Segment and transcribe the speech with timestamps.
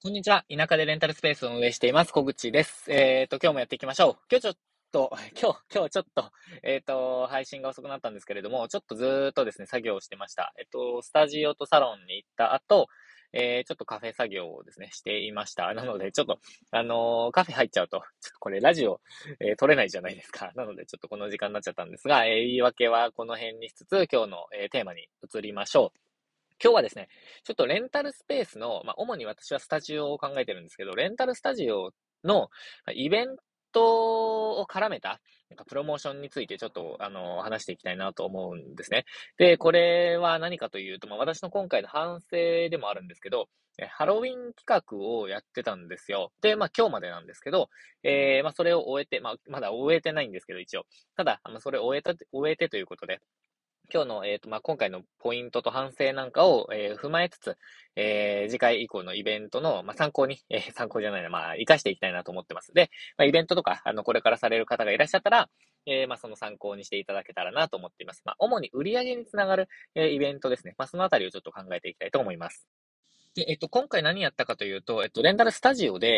[0.00, 0.44] こんにちは。
[0.48, 2.12] 田舎でレンタルスペースを運営しています。
[2.12, 2.84] 小口です。
[2.88, 4.16] えっ、ー、と、今日もやっていきましょう。
[4.30, 4.54] 今日ちょっ
[4.92, 5.10] と、
[5.42, 6.30] 今日、今日ちょっと、
[6.62, 10.54] えっ、ー、と、配信が遅くなったんですけれども、ちょっとずーっとですね、作業をしてました。
[10.56, 12.86] えっ、ー、と、スタジオとサロンに行った後、
[13.32, 15.74] えー、ちょっとカフェ作業をですね、していました。
[15.74, 16.38] なので、ちょっと、
[16.70, 19.00] あのー、カフェ入っちゃうと、ちょっとこれラジオ、
[19.40, 20.52] えー、撮れないじゃないですか。
[20.54, 26.07] なので、ちょっとこの時間になっちゃったんですが、え言い訳はこの辺にしつつ、今日の、えテーマに移りましょう。
[26.62, 27.08] 今日はですね、
[27.44, 31.92] ちょっとレンタルスペースの、まあ、主に私はスタジオを考えてるんですけど、レンタルスタジオ
[32.24, 32.48] の
[32.92, 33.36] イベン
[33.72, 39.04] トを絡めた、なんかプロモーションについてちょっと、あの、話していきたいなと思うんですね。
[39.36, 42.36] で、これは何かというと、まあ、私の今回の反省
[42.70, 43.48] でもあるんですけど、
[43.90, 46.32] ハロウィン企画をやってたんですよ。
[46.40, 47.68] で、まあ今日までなんですけど、
[48.02, 50.82] えー、まあそれを終えて、まあまだ終えてないんですけど、一応。
[51.16, 53.20] ただ、まあそれを終えた、終えてということで、
[53.92, 57.56] 今日の、えっ、ー、と、まあ、今回のポイントと反省なんかを、えー、踏まえつつ、
[57.96, 62.74] えー、次回以降のイベントの、まあ、参考に、えー、参考じゃないな、まあ、活かしていきたいなと思ってます。
[62.74, 65.48] で、まあ、イベントとか、あの、これからされる方がいらっしゃったら、
[65.86, 68.20] え、まあ、その参考にしていただけたらなと思っています。
[68.26, 70.74] まあ、主に売り上げにつながる、え、イベントですね。
[70.76, 72.68] まあ、そのあたりをちょっと考えていきたいと思います。
[73.38, 76.08] で、えっと、今回何やったかというと、えっと、レンタルスタジオで、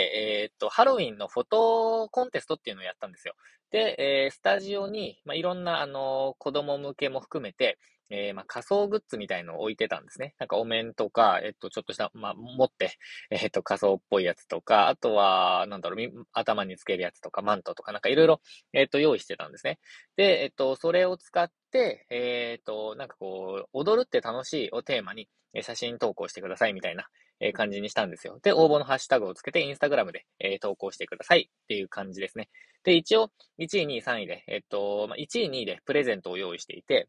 [0.43, 3.35] えっと、ハロウィンのフォトコンテストっていうのをやったんですよ。
[3.71, 10.35] で、えー、スタジオに、まあ、いろんな、あの、子供向けも含めて、えー、まあ、仮想グッズみたいのを置いてたんですね。
[10.39, 12.97] なんかお面とか、えっと、ちょっとした、まあ、持って、
[13.31, 18.41] えっと、仮想っぽいやつとか、あとは、なんだろう、頭につけるやつとか、マントとか、なんかいろいろ、
[18.73, 19.79] えっと、用意してたんですね。
[20.17, 25.29] で、えっと、それを使って、えっと、なんかこう、踊るって楽しいをテーマに、
[25.63, 27.07] 写真投稿してくださいみたいな、
[27.41, 28.39] え感じにしたんですよ。
[28.43, 32.49] で、応募のハッシュタグをつけて、インスタグラムで、え投稿してくださいっていう感じですね。
[32.85, 37.09] で、一応、1位、2位、3位で、えっと、ま1位、2位でプレゼントを用意していて、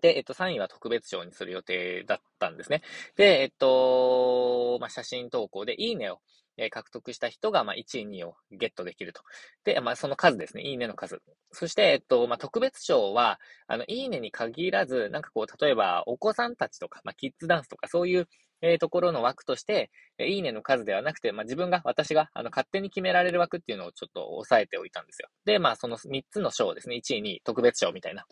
[0.00, 2.82] で、えっと、3位は特別賞にする予定だったんですね。
[3.16, 6.20] で、えっと、まあ、写真投稿でいいねを、
[6.58, 9.22] え獲得した人が、まあ、1位、2位をゲットできると。
[9.64, 10.62] で、まあ、その数ですね。
[10.62, 11.22] いいねの数。
[11.52, 18.28] そして、えっと、まあ、特別賞は、あの、いいねに限らず、なんかこう、例えば、お子さんたちとか、まあ、キッズダンスとか、そういう、
[18.60, 25.28] えー、ところの枠として、えいいねの数ではなくて、まあ、自分が、私が、あの、勝手に決められる枠っていうのをちょっと抑えておいたんですよ。
[25.44, 26.96] で、まあ、その3つの賞ですね。
[26.96, 28.26] 1位、2位、特別賞みたいな。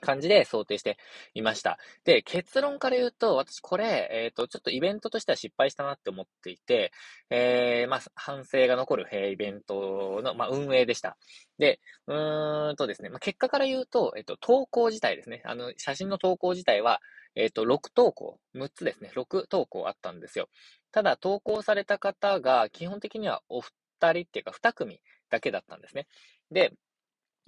[0.00, 0.98] 感じで想定して
[1.34, 1.78] いました。
[2.04, 6.92] で、結論から言うと、私これ、えっ、ー、と、ちょっとイベントとしては失敗したなって思っていて、
[7.30, 11.16] えー、まあ、反省が残る、えー、イベントの、まあ、運営でした。
[11.58, 17.00] で、うーんとですね、まあ、結果から言うと、えっ、ー、と、投稿自体ですね、あの、写真の投稿自体は、
[17.34, 20.48] えっ、ー、と、6投稿、6つですね、6投稿あったんですよ。
[20.92, 26.06] ただ、投稿された方が、基本的にはお二人っていうか、2組だけだったんですね。
[26.50, 26.72] で、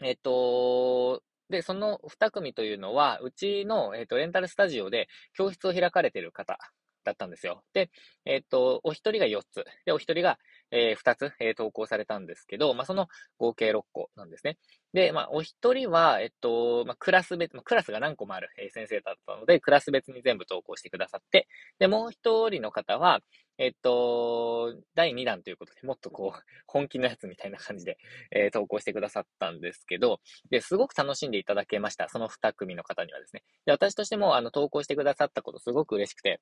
[0.02, 6.58] えっ、と、で、その2組というのは、うちの、えっ、ー、と、レンタルスタジオで教室を開かれている方
[7.04, 7.62] だったんですよ。
[7.72, 7.90] で、
[8.26, 10.38] えっ、ー、と、お一人が4つ、で、お一人が、
[10.70, 13.08] えー、2つ、えー、投稿されたんですけど、まあ、その
[13.38, 14.58] 合計6個なんですね。
[14.92, 21.48] で、まあ、お一人は、えっと、まあ、クラス別、まあ、クラスが何個もある、えー、先生だったので、クラス別に全部投稿してくださって、
[21.78, 23.20] で、もう一人の方は、
[23.58, 27.98] えっと、第2弾ということで、もっとこう、本気のやつみたいな感じで、
[28.30, 32.08] えー、投稿してくださったんですけど、で、すごく楽しんでいただけました。
[32.08, 33.42] その2組の方にはですね。
[33.66, 36.40] で、私としても、あの、投稿してくださったことすごく嬉しくて、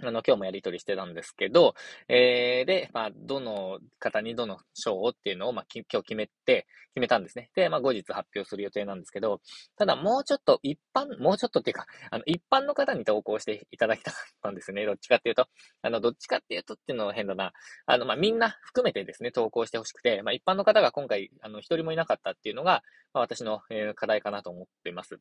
[0.00, 1.74] あの、今日もやり取りしてたんですけど、
[2.08, 7.50] えー、で、まあ、どの方にどの賞をっていうのを、まあ、今日決めて、決めたんですね。
[7.56, 9.40] で、まあ、後日発表する予定なんですけど、
[9.76, 14.86] ただ、もうちょっと一般、もうちょっとっていうか、あの、一般の方に投稿していただきたかったんですね。
[14.86, 15.46] どっちかっていうと、
[15.82, 17.52] あの、どっちかっていうとっていうのは変だな。
[17.86, 22.82] あの、まあ、みんな含めてですね、投稿してほしくて、まあ、一般の方が今回、あの、一人もいなかったっていうのが、
[23.12, 25.18] まあ、私の、えー、課題かなと思っています。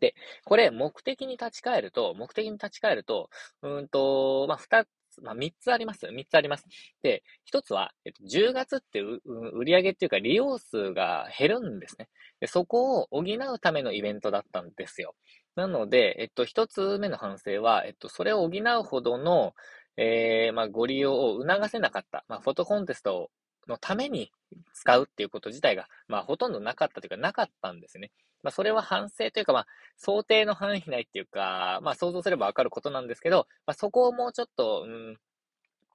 [0.00, 3.30] で、これ、目的に立ち返ると、目的に立ち返ると、
[3.62, 6.08] うんと、まあ、二つ、まあ、三つあります。
[6.10, 6.64] 三つあります。
[7.02, 12.08] で、一つは、えっと、10月って売り上げっていうか利用数が減るんですね。
[12.40, 15.14] で、そこを補うためのイベントだったんですよ。
[15.56, 18.50] なので、えっと、一つ目の反省は、えっと、それを補
[18.80, 19.54] うほどの、
[19.96, 22.24] えー、まあ、ご利用を促せなかった。
[22.28, 23.30] まあ、フォトコンテスト
[23.70, 24.30] のために
[24.74, 28.10] 使うっていうこと自体が、まあ、ほとんどなかったというか、なかったんですね。
[28.42, 35.16] まあ、それは反省というか、まあ、想定の範囲内っていうか、まあ、想像すればわかることなんですけど、まあ、そこをもうちょっと、うん、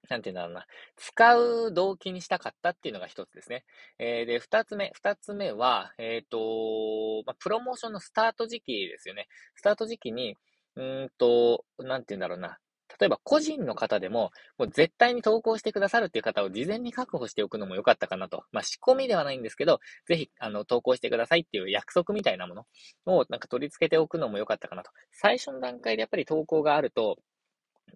[0.09, 3.65] なんていうんだろうな、使う動機にしたかったっていうのが一つですね。
[3.97, 9.27] えー、で、二つ目、二つ目は、えっ、ー、と、まあ、プロモーションのスタート時期ですよね。
[9.55, 10.37] スタート時期に、
[10.75, 12.59] うんと、なんていうんだろうな、
[12.99, 18.43] 例えば個人の方でも、もう絶対に投稿してくださるっていう方を事前に確保しておくのも良かったかなと。
[18.51, 22.65] まあ仕込みではないんですけど、ぜひ、あの、投稿してくださいっていう約束みたいなもの
[23.05, 24.91] をなんか取り付けておくのも良かったかなと。
[25.11, 27.17] 最初の段階でやっぱり投稿があると、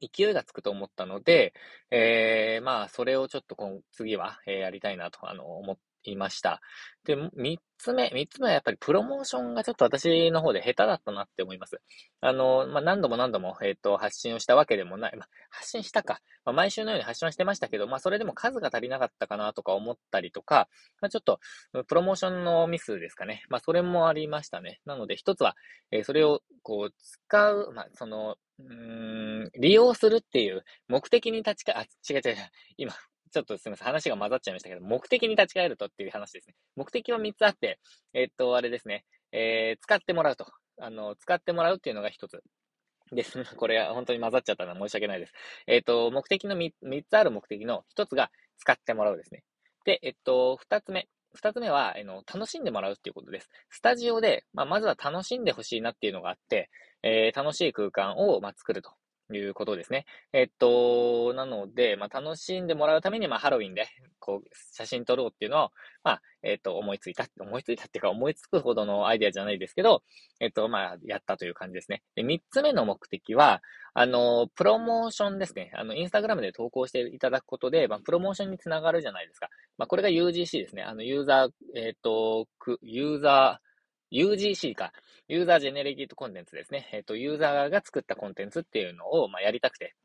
[0.02, 1.54] 勢いがつくと思ったので、
[1.92, 5.74] えー、まあ、それをちょっと今、次は、えー、やりたいなと、あの、思
[6.04, 6.62] いました。
[7.06, 11.82] で、三つ目、三つ目はやっぱりプロモーションがちょっと私の方で下手だったなって思います。
[12.22, 15.16] あの、まあ、何度も何度も、えっ、ー、と、発信をしたわけでもない。
[15.16, 16.22] まあ、発信したか。
[16.46, 20.68] まあ、毎週のように発信はしてましたけど、まあ、それでも数が足りなかったかなとか思ったりとか、
[21.02, 21.40] まあ、ちょっと、
[21.88, 23.44] プロモーションのミスですかね。
[23.50, 24.82] まあ、それもありましたね。
[24.86, 25.56] なので、一つは、
[25.92, 32.36] えー、それを、こう、使う、まあ、その、うん、利用するっていう目的に立ちか、あ、違う違う違う。
[32.78, 32.94] 今、
[33.32, 33.88] ちょっとすみません。
[33.88, 36.56] 話が混ざっちゃいましたけど、目的に立ち返るとっていう話ですね。
[36.76, 37.80] 目的は3つあって、
[38.14, 39.06] え、っと、あれですね。
[39.32, 40.48] えー、使ってもらうと。
[40.80, 42.42] あの、使ってもらうっていうのが1つ。
[43.12, 43.44] です。
[43.58, 45.34] これは本当に混ざっちゃったのは申し訳ないです。
[45.68, 49.44] えっ、と、目的の 3, つある目的の1つが使ってもらうですね。
[49.86, 51.08] で、えっと、2つ目。
[51.34, 53.50] 二つ目は、えの、楽しんでもらうっていうことです。
[53.70, 56.70] スタジオで、まあ、まずは楽しんでほしいなっていうのがあって、
[57.04, 58.92] えー、楽しい空間を、まあ、作ると。
[59.38, 60.06] いうことですね。
[60.34, 63.88] えっと、なので、まあ、楽しんでもらうために、まあ、ハロウィンで、
[64.20, 65.70] こう、写真撮ろうっていうのを、
[66.04, 70.04] まあ、えっと、思いついた、思いついたっていうか、思いつくほどのアイデアじゃないですけど、
[70.40, 72.02] えっと、まあ、やったという感じですね。
[72.16, 73.62] で、三つ目の目的は、
[73.94, 75.72] あの、プロモーションですね。
[75.76, 79.50] あの、インスタグラムで投稿していただくことで、まあ、プロモーションにつながるじゃないですか。
[79.78, 80.84] まあ、これが UGC ですね。
[80.84, 82.48] あの、ユーザー、えっと、
[82.82, 83.69] ユーザー、
[84.12, 84.94] UGC か。
[85.28, 86.90] ユーザージェネレーティッドコンテンツですね。
[86.92, 89.96] えっ、と、ユーザーが作ったコンテンツっていうのを、まあ、やりたくて、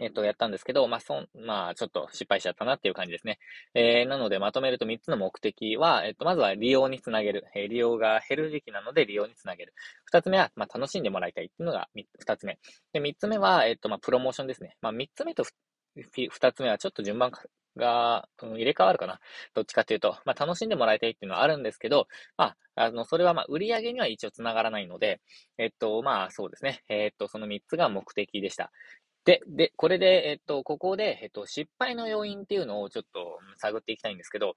[0.00, 3.38] えっ、と、やったんですけど、まあ、そん、まあ、ちょっと失敗しちゃったなっていう感じですね。
[3.74, 7.44] えー、なので、まとめると3つの目的は、えっ、と、まずは利用につなげる。
[7.54, 9.74] えー、利用が減る時期なので利用につなげる。
[10.12, 11.88] 2つ目は、まあ、楽しんでもらいたいっていうのが
[12.24, 12.58] 2つ目。
[12.92, 14.76] で、3つ目は、えっ、と、まあ、プロモーションですね。
[14.80, 15.44] まあ、3つ目と
[15.96, 17.32] 2つ目はちょっと順番
[17.78, 19.20] が、うん、入れ替わるかな。
[19.54, 25.20] どっちかっていうと、まあ、楽しんでもらいたいっていうのはあるんですけど、まあ、あの、それはま、売り上げには一応繋がらないので、
[25.56, 26.84] えっと、まあ、そうですね。
[26.88, 28.70] えっと、その3つが目的でした。
[29.24, 34.56] で、で、これで、えっと、ここで、えっと、失敗の要因っていうのをちょっと探っていきたいんですけど、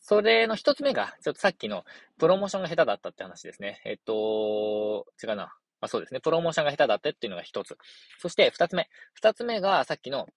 [0.00, 1.84] それの一つ目が、ちょっとさっきの
[2.18, 3.82] プロモーションが下手だったって話ですね。
[3.84, 5.52] えっと、違うな。
[5.80, 6.20] まあ、そうですね。
[6.20, 7.76] プロモーションが下手だってっていうのが一つ。
[8.18, 8.88] そして二つ目。
[9.14, 10.28] 二つ目がさっきの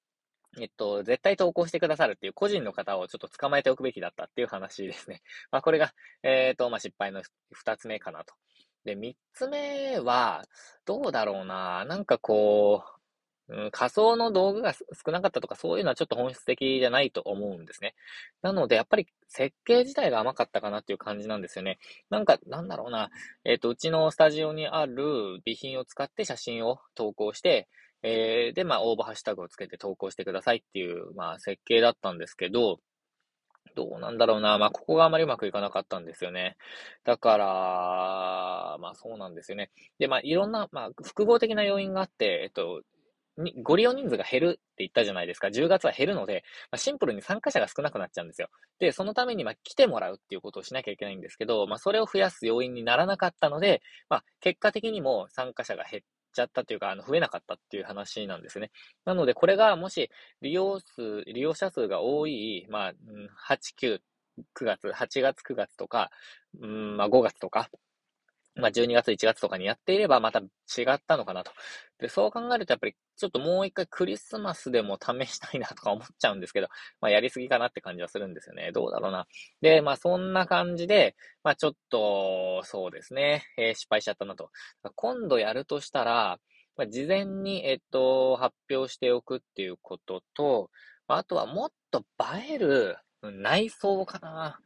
[0.57, 5.22] えっと、絶対投稿してくださるっていう個人の方をちょっと捕まえておくべきだったっていう話ですね。
[5.51, 5.94] まあ、これが、
[6.24, 8.34] えっ、と、まあ、失敗の二つ目かなと。
[8.84, 10.44] で、三つ目は、
[10.86, 11.86] どうだろうな。
[11.86, 13.00] なんかこう、
[13.50, 17.96] うん、仮想の道具が少なかったとか、そういうのはちょっと本質的じゃないと思うんですね。
[18.44, 21.80] なので、やっぱり設計自体が甘かったかなっていう感じなんですよね。
[22.12, 23.10] なんか、なんだろうな。
[23.44, 27.68] えっ、ー、と、うちのスタジオにある備品を使って写真を投稿して、
[28.04, 32.80] えー、で、まあ、応募ハッシュタグをつけて投稿してくださいっていう、まあ、設計だったんですけど、
[33.75, 34.57] どうなんだろうな。
[34.57, 36.57] まあ、ここがあまりうまくいかなかったんですよね。
[37.06, 39.72] だから、まあ、そうなんですよね。
[40.00, 42.81] で、まあ、いろんな、まあ、複合的な要因があって、えっと、
[43.63, 45.48] ご利用人数が減るって言ったじゃないですか。
[45.48, 48.50] 10月は減るので、まあ、シンプルに参加者が少なくなっちゃうんですよ。
[48.80, 58.71] で、そのために、まあ、来てもらうっていうことをしなきゃいけないんですけど、まあ、それを増やす要因にならなかったので、まあ、結果的にも参加者が減っちゃったというか、あの、増えなかったっていう話なんですね。
[59.05, 60.09] なので、これがもし、
[60.41, 62.93] 利用数、利用者数が多い、まあ、
[63.53, 63.99] 8、9、
[64.55, 66.11] 9月、8月、9月とか、
[66.59, 67.69] うん、まあ、5月とか、
[68.56, 71.51] まあ、12月、1月とかにやっていればまた違ったのかなと。
[72.00, 76.68] で、そう考えるとやっぱりちょっともう一回クリスマスでも試したいなとか思っちゃうんですけど、
[77.01, 78.72] まあ、やりすぎかなって感じはするんですよね。
[78.72, 79.27] どうだろうな。
[79.62, 84.50] で、まあ、そんな感じで、まあ、ちょっと、そうですね、えー、失敗しちゃったなと。
[84.96, 86.39] 今度やるとしたら、
[86.75, 90.70] まあ、事前に、えっと、発表しておくっていうことと、
[91.08, 92.06] あとはもっと
[92.48, 94.60] 映える内装かな。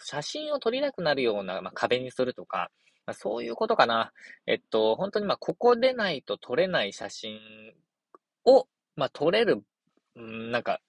[0.00, 2.70] 写真を撮りたくなるような、まあ、壁にするとか、
[3.06, 4.12] まあ、そういうことかな。
[4.46, 7.38] えっと、本当にまあ、ここでないと撮れない写真
[8.44, 8.66] を、
[8.96, 9.62] まあ、撮れる、
[10.18, 10.80] んなんか、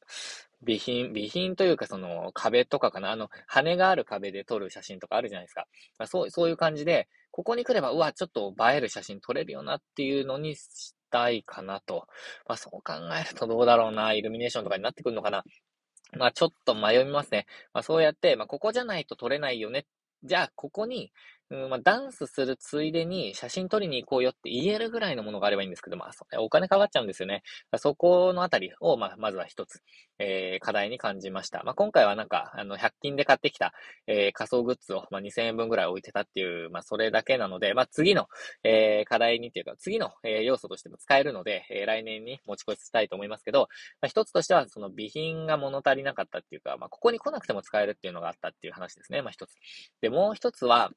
[0.63, 3.11] 備品、備品というかその壁とかかな。
[3.11, 5.65] あの、羽がある壁で撮る写真とかあるじゃないですか。
[5.97, 12.07] まあ、そう、そういう感じで、ここに来れば、うわ、ちょっと映える写真撮れるよなっていうのにしたいかなと。
[12.47, 14.13] まあ、そう考えるとどうだろうな。
[14.13, 15.43] イルミネーションとかになってくるのかな。
[16.17, 17.45] まあ、ちょっと迷いますね。
[17.73, 19.85] まあ、そうやって、まあ、ここじゃないと取れないよね。
[20.23, 21.11] じゃあ、ここに
[21.51, 27.43] うん、まあ、ダンスするついでに写真撮りに行こうよって言えるぐらいのものがあればいいんですけど、まあ、それお金かかっちゃうんですよね。
[27.77, 29.81] そこのあたりを、まあ、まずは一つ、
[30.17, 31.61] えー、課題に感じました。
[31.65, 33.73] まあ、今回はなんか、あの、100均で買ってきた、
[34.07, 38.27] えー、仮想グッズを、まあ、2000円分ぐらい置いてたっていう、まあ、それだけなので、まあ、次の、
[38.63, 43.67] えー、課題にっていうか、次の、えー、要素としても使えるので、えー、来年に持ち越したいと思いますけど、
[43.99, 49.21] まあ、一つとしては、その備品が物足りなかったっていうか、まあ、ここに来なくても使えるっていうのがあったっていう話ですね。
[49.21, 49.55] まあ、一つ。
[49.99, 50.91] で、もう一つは、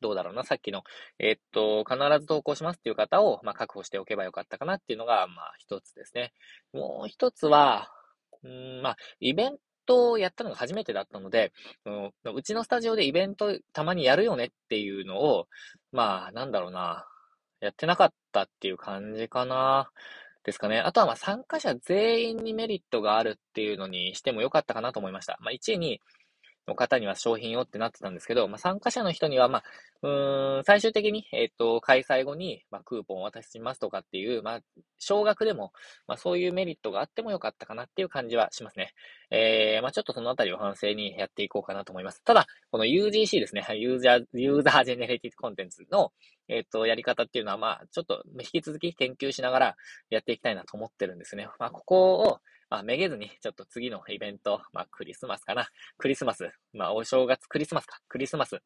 [0.00, 0.82] どうだろうな、さっきの、
[1.18, 6.32] えー、っと、必ず投稿しますっていう方を、まあ、確保しておけばよかったかなっていうのが、まあ、一つですね。
[6.72, 7.90] もう一つは、
[8.42, 11.52] うん、まあ、イベントをやったのが初めてだったので、
[11.84, 15.46] うん、うちのスタジオでイベントたまにやるよねっていうのを、
[15.92, 17.06] まあ、なんだろうな、
[17.60, 19.90] やってなかったっていう感じかな。
[20.42, 20.78] ですかね。
[20.78, 25.38] あとはま参加者全員にメリットがあるっていうのにしてもよかったかなと思いました。
[25.40, 26.00] まあ1位に
[26.66, 29.64] の方には商品をってなってたんですけど、まあ、参加者の人には、まあ、
[30.02, 34.60] うーん、最終的に、えっ、と、開催後に、まあ、クーポンを渡しますとかっていう、まあ、
[34.98, 35.72] 少額でも、
[36.06, 38.92] まあ、そういうメリットがあってもよかったかなっていう感じはしますね。
[39.30, 42.22] えー、まあ、ちょっとそのあたりを反省にやっていこうかなと思います。
[42.24, 46.12] ただ、この UGC ですね、ユーザー、ユーザージェネレティコンテンツの、
[46.48, 49.76] えっ、と、やり方っていうのは、まあ、ちょっと引き続き研究しながら
[50.10, 51.48] やっていきたいなと思ってるんですね。
[51.58, 52.38] まあ、ここを、
[52.70, 55.68] まあ、めげずに、ちょっと次のイベント、まあ、クリスマスかな。
[55.98, 57.98] クリスマス、まあ、お正月、クリスマスか。
[58.08, 58.60] クリスマス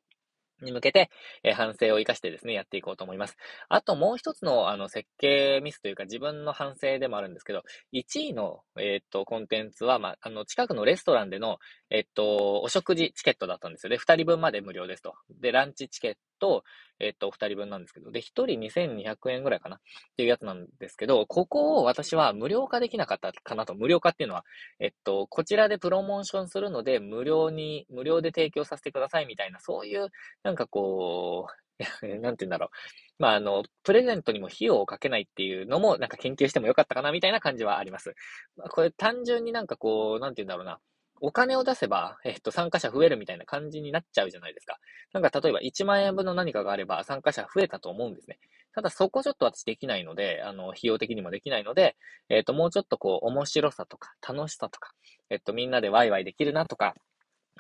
[0.62, 1.11] に向けて、
[1.42, 3.37] えー、反省を活かしてですね、やっていこうと思います。
[3.68, 11.58] あともう一つの、あの、設計ミスというか自分の反省でもあるんですけど、1位の、えー、っと、コンテンツは、まあ、あの、近くのレストランでの、
[11.90, 13.96] えっと、お食事チケットだったんですよね。
[13.96, 15.14] 2人分まで無料ですと。
[15.40, 16.62] で、ランチチケット、
[17.00, 19.80] えっと、2人分なんですけど、で、1人2200円ぐらいかなっ
[20.16, 23.74] ていうやつなんですけど、ここを私は無料化できなかったかなと。
[23.74, 24.44] 無料化っていうのは、
[24.78, 30.08] えっと、こちらでプロモーションするので、無料に、無料で提供させてくださいみたいな、そういう、
[30.42, 31.64] なんかこう、
[32.20, 32.70] なんて言うんだろう。
[33.18, 38.14] まあ、あの、プレゼントにも費用をかけないっていうのも、なんか研究してもよかったかな、みたいな感じはあります。
[38.56, 40.80] まあ、これ単純になんかこう、なんて言うんだろうな。
[41.26, 44.78] お金を出せば、えっと、参加者増えるみたいな感じになっちゃうじゃないですか。
[45.14, 48.38] なんか例えば1万円分の何かがあれば参加者増えたと思うんですね。
[48.75, 51.97] ただそこちょっと私できないので、あの、費用的にもできないので、
[52.28, 54.90] えっと、もうちょっとこう、面白さとか、楽しさとか、
[55.31, 56.95] えっと、みんなでワイワイできるなとか、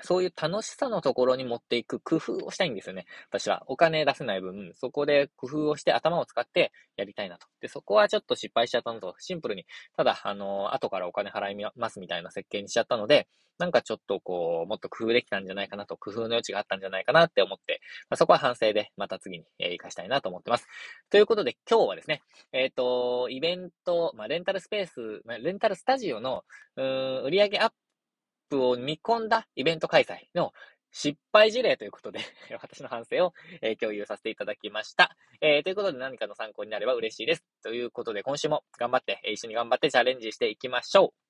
[0.02, 3.06] そういう楽しさのところに持っていく工夫をしたいんですよね。
[3.30, 3.62] 私は。
[3.68, 7.46] お金出せない分、そこで工夫をして頭を使ってやりたいなと。
[7.60, 20.66] で、そこはちょっと失敗しちゃったのと、シンプルに、ただ、あの、後からお金払いますみたいな設計にしちゃったので、なんかちょっとこう、もっと工夫できたんじゃないかなと、工夫の余地があったんじゃないかなって思って、まあ、そこは反省で、また次に、えー、活かしたいなと思ってます。
[21.08, 22.22] ということで、今日はですね、
[22.52, 26.42] えっ、ー、と、イベント、まあ、レンタルスペース、まあ、レンタルスタジオの、
[26.76, 26.84] うん、
[27.26, 27.74] 売上アップ
[28.48, 30.52] プを見込んだイベント開催の
[30.90, 32.20] 失敗事例ということで
[32.62, 35.16] 私の反省を、えー、共有させていただきました。
[35.40, 37.44] えー、ということで何かの参考になれば嬉しいです。
[37.62, 41.23] ということで今週も頑張って、一緒に頑張ってチャレンジしていきましょう。